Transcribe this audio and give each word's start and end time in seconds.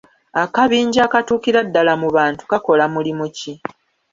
Akabinja 0.43 0.99
akatuukira 1.07 1.59
ddala 1.67 1.93
mu 2.01 2.09
bantu 2.17 2.41
kakola 2.51 2.85
mulimu 2.93 3.25
ki? 3.37 3.51